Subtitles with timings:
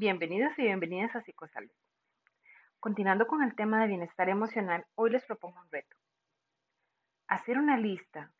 [0.00, 1.72] Bienvenidos y bienvenidas a Psicosalud.
[2.78, 5.96] Continuando con el tema de bienestar emocional, hoy les propongo un reto.
[7.26, 8.32] Hacer una lista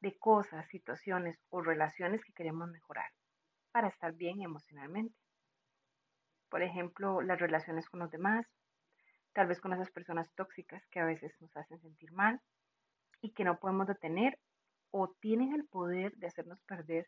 [0.00, 3.10] de cosas, situaciones o relaciones que queremos mejorar
[3.72, 5.14] para estar bien emocionalmente.
[6.48, 8.46] Por ejemplo, las relaciones con los demás,
[9.34, 12.40] tal vez con esas personas tóxicas que a veces nos hacen sentir mal
[13.20, 14.38] y que no podemos detener
[14.90, 17.06] o tienen el poder de hacernos perder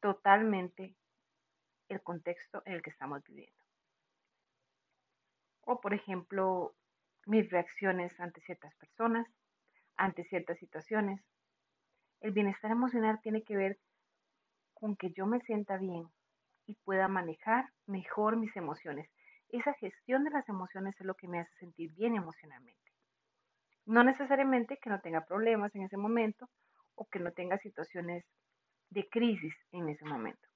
[0.00, 0.94] totalmente
[1.88, 3.62] el contexto en el que estamos viviendo.
[5.62, 6.74] O, por ejemplo,
[7.26, 9.26] mis reacciones ante ciertas personas,
[9.96, 11.20] ante ciertas situaciones.
[12.20, 13.78] El bienestar emocional tiene que ver
[14.74, 16.06] con que yo me sienta bien
[16.66, 19.08] y pueda manejar mejor mis emociones.
[19.48, 22.80] Esa gestión de las emociones es lo que me hace sentir bien emocionalmente.
[23.86, 26.48] No necesariamente que no tenga problemas en ese momento
[26.94, 28.24] o que no tenga situaciones
[28.90, 30.48] de crisis en ese momento.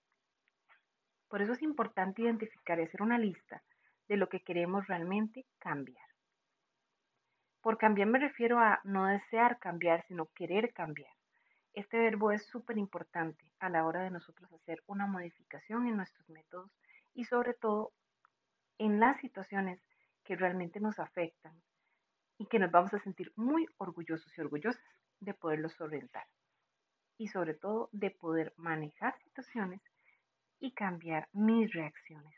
[1.29, 3.63] Por eso es importante identificar y hacer una lista
[4.09, 6.07] de lo que queremos realmente cambiar.
[7.61, 11.13] Por cambiar me refiero a no desear cambiar, sino querer cambiar.
[11.75, 16.29] Este verbo es súper importante a la hora de nosotros hacer una modificación en nuestros
[16.31, 16.71] métodos
[17.15, 17.93] y sobre todo
[18.79, 19.81] en las situaciones
[20.25, 21.61] que realmente nos afectan
[22.39, 24.83] y que nos vamos a sentir muy orgullosos y orgullosas
[25.21, 26.27] de poderlos solventar.
[27.19, 29.83] Y sobre todo de poder manejar situaciones
[30.61, 32.35] y cambiar mis reacciones,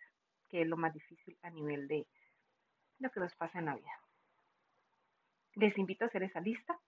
[0.48, 2.06] que es lo más difícil a nivel de
[2.98, 4.00] lo que nos pasa en la vida.
[5.54, 6.78] Les invito a hacer esa lista.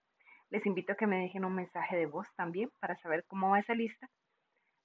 [0.50, 3.60] Les invito a que me dejen un mensaje de voz también para saber cómo va
[3.60, 4.08] esa lista.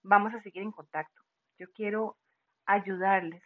[0.04, 1.22] Vamos a seguir en contacto.
[1.60, 2.18] Yo quiero
[2.66, 3.44] ayudarles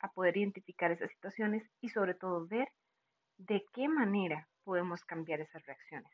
[0.00, 2.68] a poder identificar esas situaciones y sobre todo ver
[3.36, 6.12] de qué manera podemos cambiar esas reacciones.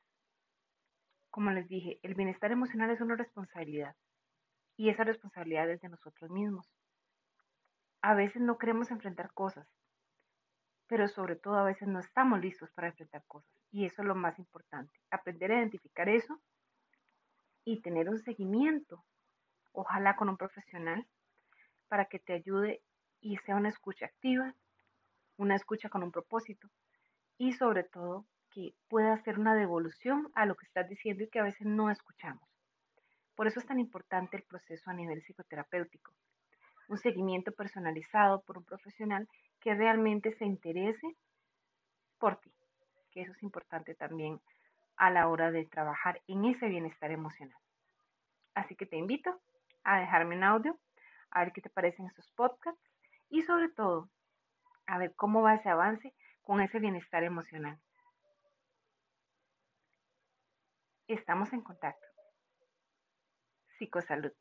[1.30, 3.94] Como les dije, el bienestar emocional es una responsabilidad
[4.78, 6.64] y esa responsabilidad es de nosotros mismos.
[8.00, 9.68] A veces no queremos enfrentar cosas,
[10.86, 13.52] pero sobre todo a veces no estamos listos para enfrentar cosas.
[13.72, 16.40] Y eso es lo más importante, aprender a identificar eso
[17.64, 19.04] y tener un seguimiento,
[19.72, 21.04] ojalá con un profesional,
[21.88, 22.80] para que te ayude
[23.20, 24.54] y sea una escucha activa,
[25.36, 26.68] una escucha con un propósito
[27.36, 31.40] y sobre todo que pueda hacer una devolución a lo que estás diciendo y que
[31.40, 32.48] a veces no escuchamos.
[33.38, 36.12] Por eso es tan importante el proceso a nivel psicoterapéutico.
[36.88, 39.28] Un seguimiento personalizado por un profesional
[39.60, 41.14] que realmente se interese
[42.18, 42.52] por ti,
[43.12, 44.40] que eso es importante también
[44.96, 47.56] a la hora de trabajar en ese bienestar emocional.
[48.54, 49.40] Así que te invito
[49.84, 50.76] a dejarme un audio,
[51.30, 52.90] a ver qué te parecen esos podcasts
[53.30, 54.10] y sobre todo
[54.84, 56.12] a ver cómo va ese avance
[56.42, 57.78] con ese bienestar emocional.
[61.06, 62.17] Estamos en contacto.
[63.78, 64.34] Psicosalud.